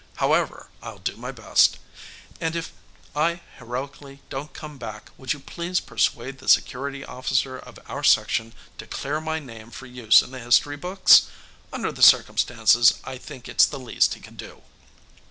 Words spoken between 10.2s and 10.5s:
in the